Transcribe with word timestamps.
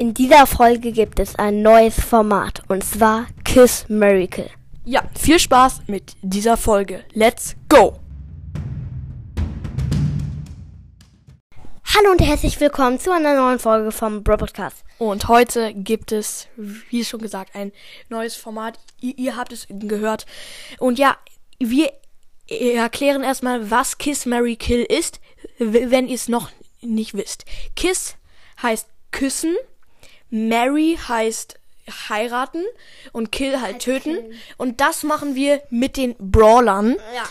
In 0.00 0.14
dieser 0.14 0.46
Folge 0.46 0.92
gibt 0.92 1.20
es 1.20 1.36
ein 1.36 1.60
neues 1.60 2.00
Format 2.00 2.62
und 2.68 2.82
zwar 2.82 3.26
Kiss 3.44 3.84
Miracle. 3.88 4.48
Ja, 4.86 5.02
viel 5.14 5.38
Spaß 5.38 5.82
mit 5.88 6.14
dieser 6.22 6.56
Folge. 6.56 7.04
Let's 7.12 7.54
go! 7.68 7.98
Hallo 11.84 12.12
und 12.12 12.22
herzlich 12.22 12.58
willkommen 12.60 12.98
zu 12.98 13.12
einer 13.12 13.34
neuen 13.34 13.58
Folge 13.58 13.92
vom 13.92 14.22
Bro 14.22 14.38
Podcast. 14.38 14.84
Und 14.96 15.28
heute 15.28 15.74
gibt 15.74 16.12
es, 16.12 16.48
wie 16.56 17.04
schon 17.04 17.20
gesagt, 17.20 17.54
ein 17.54 17.70
neues 18.08 18.36
Format. 18.36 18.78
Ihr, 19.02 19.18
ihr 19.18 19.36
habt 19.36 19.52
es 19.52 19.66
gehört. 19.68 20.24
Und 20.78 20.98
ja, 20.98 21.18
wir 21.58 21.92
erklären 22.48 23.22
erstmal, 23.22 23.70
was 23.70 23.98
Kiss 23.98 24.24
Mary 24.24 24.56
Kill 24.56 24.82
ist, 24.82 25.20
wenn 25.58 26.08
ihr 26.08 26.14
es 26.14 26.26
noch 26.26 26.48
nicht 26.80 27.12
wisst. 27.12 27.44
Kiss 27.76 28.16
heißt 28.62 28.88
küssen, 29.10 29.56
Mary 30.30 30.98
heißt 31.08 31.56
heiraten 32.08 32.64
und 33.12 33.32
Kill 33.32 33.60
halt 33.60 33.80
töten. 33.80 34.18
Und 34.56 34.80
das 34.80 35.02
machen 35.02 35.34
wir 35.34 35.62
mit 35.70 35.96
den 35.96 36.14
Brawlern. 36.18 36.96
Ja. 37.14 37.24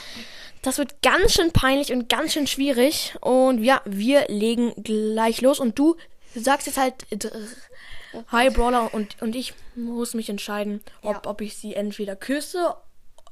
Das 0.62 0.77
wird 0.77 1.02
ganz 1.02 1.34
schön 1.34 1.52
peinlich 1.53 1.94
und 1.94 2.09
ganz 2.09 2.34
schön 2.34 2.45
schwierig. 2.48 3.16
Und 3.22 3.63
ja, 3.63 3.81
wir 3.85 4.25
legen 4.27 4.73
gleich 4.84 5.39
los. 5.41 5.59
Und 5.59 5.80
du 5.80 5.95
sagst 6.35 6.67
jetzt 6.67 6.77
halt 6.77 6.95
dr- 7.12 7.31
Hi 8.31 8.49
Brawler 8.49 8.91
und, 8.94 9.22
und 9.22 9.36
ich 9.36 9.53
muss 9.75 10.16
mich 10.16 10.30
entscheiden, 10.30 10.81
ob, 11.03 11.13
Ja. 11.25 11.30
ob 11.30 11.41
ich 11.41 11.55
sie 11.58 11.75
entweder 11.75 12.16
küsse, 12.16 12.73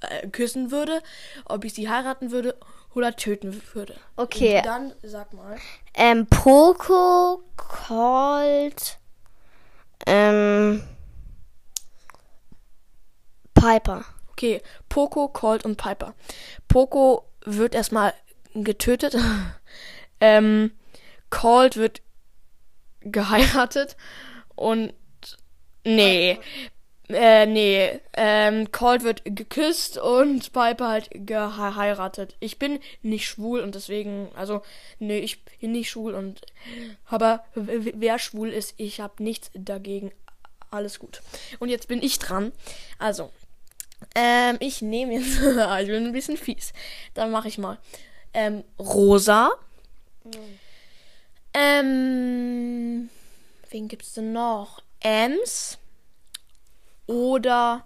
äh, 0.01 0.27
küssen 0.27 0.69
würde, 0.71 1.01
ob 1.45 1.65
ich 1.65 1.73
sie 1.73 1.89
heiraten 1.89 2.29
würde 2.31 2.55
oder 2.93 3.15
töten 3.15 3.59
würde. 3.73 3.95
Okay. 4.15 4.57
Und 4.57 4.65
dann 4.67 4.93
sag 5.01 5.33
mal. 5.33 5.57
Ähm, 5.95 6.27
Poco, 6.27 7.41
Colt, 7.57 8.99
ähm, 10.05 10.83
Piper. 13.53 14.05
Okay, 14.31 14.61
Poco, 14.87 15.29
Colt 15.29 15.65
und 15.65 15.77
Piper. 15.77 16.13
Poco 16.67 17.25
wird 17.43 17.73
erstmal 17.73 18.13
getötet. 18.53 19.17
ähm, 20.19 20.71
Colt 21.29 21.77
wird 21.77 22.01
geheiratet 23.01 23.97
und 24.55 24.93
nee, 25.83 26.39
äh, 27.09 27.45
nee, 27.45 27.99
ähm, 28.13 28.71
Colt 28.71 29.03
wird 29.03 29.21
geküsst 29.23 29.97
und 29.97 30.51
Piper 30.51 30.89
halt 30.89 31.09
geheiratet. 31.13 32.35
Ich 32.39 32.59
bin 32.59 32.79
nicht 33.01 33.25
schwul 33.27 33.61
und 33.61 33.75
deswegen, 33.75 34.29
also, 34.35 34.61
nee, 34.99 35.19
ich 35.19 35.43
bin 35.45 35.71
nicht 35.71 35.89
schwul 35.89 36.13
und, 36.13 36.41
aber 37.05 37.45
wer 37.55 38.19
schwul 38.19 38.49
ist, 38.49 38.73
ich 38.77 38.99
habe 38.99 39.23
nichts 39.23 39.51
dagegen. 39.53 40.11
Alles 40.69 40.99
gut. 40.99 41.21
Und 41.59 41.69
jetzt 41.69 41.87
bin 41.87 42.03
ich 42.03 42.19
dran. 42.19 42.51
Also, 42.99 43.31
ähm, 44.15 44.57
ich 44.59 44.81
nehme 44.81 45.13
jetzt. 45.13 45.37
ich 45.81 45.87
bin 45.87 46.05
ein 46.05 46.11
bisschen 46.11 46.37
fies. 46.37 46.73
Dann 47.13 47.31
mache 47.31 47.47
ich 47.47 47.57
mal. 47.57 47.77
Ähm, 48.33 48.63
Rosa. 48.77 49.51
Ähm. 51.53 53.09
Wen 53.69 53.87
gibt's 53.87 54.13
denn 54.13 54.33
noch? 54.33 54.81
Ems. 54.99 55.77
Oder 57.07 57.85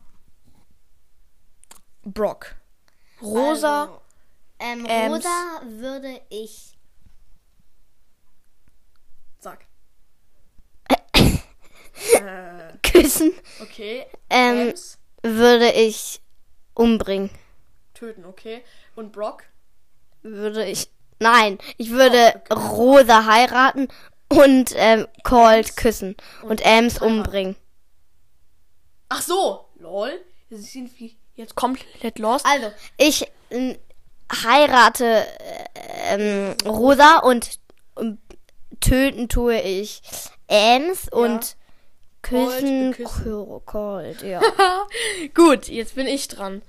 Brock. 2.04 2.56
Rosa. 3.22 3.82
Also, 3.84 4.02
ähm, 4.60 4.86
Ems. 4.86 5.26
Rosa 5.26 5.62
würde 5.66 6.22
ich. 6.30 6.78
Sag. 9.40 9.66
Küssen. 12.84 13.34
Okay. 13.62 14.06
Ähm, 14.30 14.70
Ems. 14.70 14.98
würde 15.24 15.72
ich 15.72 16.22
umbringen. 16.74 17.30
Töten, 17.94 18.26
okay. 18.26 18.64
Und 18.96 19.12
Brock? 19.12 19.44
Würde 20.24 20.66
ich. 20.66 20.90
Nein, 21.20 21.60
ich 21.78 21.92
würde 21.92 22.42
Rosa 22.52 23.26
heiraten 23.26 23.88
und 24.30 24.74
ähm, 24.76 25.08
Colt 25.24 25.68
Ems. 25.68 25.76
küssen 25.76 26.16
und 26.42 26.62
Ems 26.66 26.96
heiraten. 26.96 27.20
umbringen. 27.20 27.56
Ach 29.14 29.22
so. 29.22 29.66
Lol. 29.78 30.22
Sie 30.50 30.62
sind 30.62 30.98
wie 31.00 31.18
jetzt 31.36 31.56
komplett 31.56 32.18
lost. 32.18 32.46
Also, 32.46 32.72
ich 32.98 33.30
ähm, 33.50 33.78
heirate 34.32 35.26
äh, 35.76 36.16
ähm, 36.16 36.56
Rosa 36.66 37.18
und, 37.20 37.60
ähm, 38.00 38.20
töten 38.80 39.28
tue 39.28 39.60
ich 39.60 40.02
Ems 40.48 41.10
und 41.10 41.58
küssen 42.22 42.96
Colt, 43.66 44.22
ja. 44.22 44.42
Gut, 45.34 45.68
jetzt 45.68 45.96
bin 45.96 46.08
ich 46.08 46.30
dran. 46.30 46.62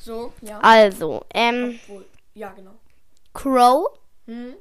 So, 0.00 0.32
ja. 0.42 0.60
Also, 0.60 1.24
ähm, 1.34 1.80
Obwohl, 1.82 2.06
ja, 2.34 2.50
genau. 2.50 2.74
Crow, 3.34 3.88
Hm? 4.26 4.54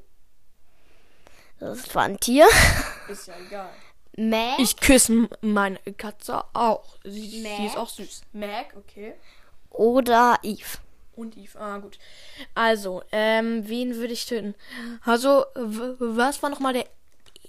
das 1.59 1.77
ist 1.79 1.91
zwar 1.91 2.03
ein 2.05 2.19
Tier. 2.19 2.47
Ist 3.07 3.27
ja 3.27 3.35
egal. 3.47 3.69
Mac, 4.17 4.59
Ich 4.59 4.77
küsse 4.77 5.27
meine 5.41 5.77
Katze 5.97 6.43
auch. 6.53 6.97
Sie, 7.03 7.41
sie 7.41 7.65
ist 7.65 7.77
auch 7.77 7.89
süß. 7.89 8.21
Mac, 8.33 8.73
okay. 8.77 9.13
oder 9.71 10.39
Eve. 10.43 10.77
Und 11.15 11.37
Eve, 11.37 11.59
ah, 11.59 11.77
gut. 11.77 11.97
Also, 12.55 13.01
ähm, 13.11 13.67
wen 13.67 13.95
würde 13.95 14.13
ich 14.13 14.25
töten? 14.25 14.53
Also, 15.05 15.45
w- 15.55 15.95
was 15.99 16.41
war 16.43 16.49
nochmal 16.49 16.73
der 16.73 16.85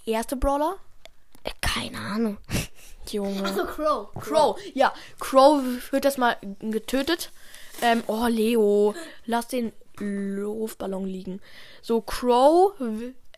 erste 0.06 0.37
Brawler? 0.37 0.76
Äh, 1.44 1.50
Keine 1.60 1.99
Ahnung. 1.99 2.38
Junge. 3.10 3.43
Crow. 3.66 4.12
Crow, 4.15 4.59
ja. 4.75 4.93
Crow 5.21 5.62
wird 5.93 6.05
erstmal 6.05 6.37
getötet. 6.60 7.31
Ähm, 7.82 8.03
oh, 8.09 8.26
Leo, 8.26 8.94
lass 9.26 9.47
den 9.49 9.72
Luftballon 9.99 11.06
liegen. 11.06 11.41
So, 11.82 12.00
Crow, 12.00 12.72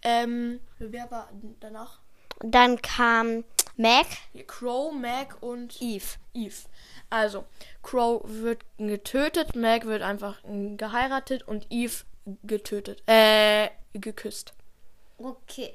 ähm, 0.03 0.61
wer 0.78 1.11
war 1.11 1.28
danach? 1.61 2.00
Dann 2.41 2.81
kam 2.82 3.44
Mac, 3.76 4.06
Crow, 4.47 4.93
Mac 4.93 5.37
und 5.43 5.81
Eve. 5.81 6.16
Eve. 6.34 6.54
Also, 7.10 7.44
Crow 7.82 8.22
wird 8.25 8.62
getötet, 8.76 9.56
Mac 9.56 9.87
wird 9.87 10.03
einfach 10.03 10.41
geheiratet 10.76 11.47
und 11.47 11.66
Eve 11.71 12.04
getötet. 12.44 13.03
Äh, 13.06 13.71
geküsst. 13.94 14.53
Okay. 15.16 15.75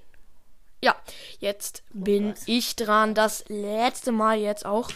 Ja, 0.82 0.96
jetzt 1.40 1.84
bin 1.94 2.34
ich 2.46 2.76
dran. 2.76 3.14
Das 3.16 3.46
letzte 3.48 4.12
Mal 4.12 4.38
jetzt 4.38 4.66
auch. 4.66 4.90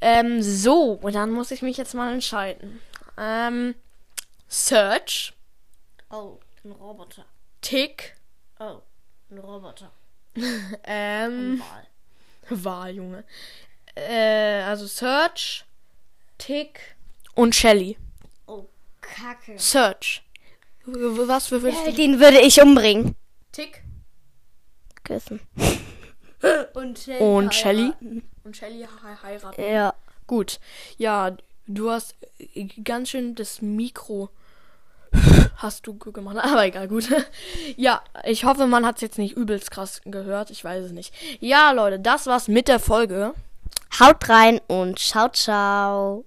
Ähm, 0.00 0.40
so, 0.42 0.92
und 0.92 1.14
dann 1.14 1.30
muss 1.32 1.50
ich 1.50 1.62
mich 1.62 1.76
jetzt 1.76 1.94
mal 1.94 2.12
entscheiden. 2.12 2.80
Ähm, 3.18 3.74
Search, 4.48 5.32
Oh, 6.10 6.38
ein 6.64 6.70
Roboter. 6.72 7.24
Tick, 7.60 8.14
Oh, 8.60 8.80
ein 9.30 9.38
Roboter. 9.38 9.90
ähm, 10.84 11.62
war, 12.48 12.90
Junge. 12.90 13.24
Äh, 13.94 14.62
also 14.62 14.86
Search, 14.86 15.64
Tick 16.38 16.80
und 17.34 17.54
Shelly. 17.54 17.96
Oh, 18.46 18.66
Kacke. 19.00 19.58
Search. 19.58 20.22
Was 20.84 21.48
für 21.48 21.60
du? 21.60 21.92
Den 21.92 22.20
würde 22.20 22.40
ich 22.40 22.60
umbringen. 22.62 23.16
Tick 23.52 23.82
Küssen. 25.02 25.40
und 26.74 26.98
Shelly. 26.98 27.20
Und 27.20 27.54
Shelly? 27.54 27.92
Und 28.44 28.56
Shelly 28.56 28.80
he- 28.86 29.22
heiraten. 29.22 29.62
Ja. 29.62 29.94
Gut. 30.26 30.60
Ja, 30.98 31.36
du 31.66 31.90
hast 31.90 32.14
äh, 32.54 32.64
ganz 32.84 33.10
schön 33.10 33.34
das 33.34 33.62
Mikro 33.62 34.28
hast 35.56 35.86
du 35.86 35.94
gemacht. 35.98 36.36
Aber 36.42 36.64
egal, 36.64 36.88
gut. 36.88 37.08
Ja, 37.76 38.00
ich 38.24 38.44
hoffe, 38.44 38.66
man 38.66 38.86
hat 38.86 38.96
es 38.96 39.02
jetzt 39.02 39.18
nicht 39.18 39.36
übelst 39.36 39.70
krass 39.70 40.00
gehört. 40.04 40.50
Ich 40.50 40.64
weiß 40.64 40.84
es 40.84 40.92
nicht. 40.92 41.12
Ja, 41.40 41.72
Leute, 41.72 41.98
das 41.98 42.26
war's 42.26 42.48
mit 42.48 42.68
der 42.68 42.78
Folge. 42.78 43.34
Haut 44.00 44.28
rein 44.28 44.60
und 44.68 44.98
ciao, 44.98 45.28
ciao. 45.28 46.24